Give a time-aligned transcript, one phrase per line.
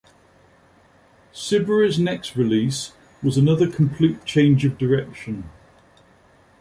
[1.31, 5.47] Siberry's next release was another complete change of direction.